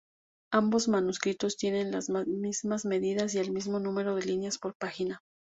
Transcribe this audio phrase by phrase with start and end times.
[0.51, 5.21] Ambos manuscritos tiene las mismas medidas, y el mismo número de líneas por página.